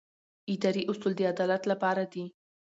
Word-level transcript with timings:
اداري 0.53 0.83
اصول 0.91 1.11
د 1.17 1.21
عدالت 1.33 1.63
لپاره 1.71 2.03
دي. 2.13 2.25